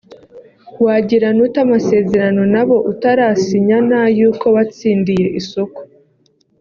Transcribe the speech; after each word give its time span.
wagirana 0.83 1.39
ute 1.45 1.59
amasezerano 1.65 2.41
nabo 2.53 2.77
utarasinya 2.91 3.77
n'ay'uko 3.89 4.45
watsindiye 4.55 5.27
isoko 5.39 5.79